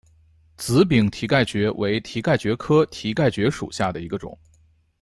[0.57, 4.35] 紫柄蹄盖蕨为蹄盖蕨科蹄盖蕨属下的一个种。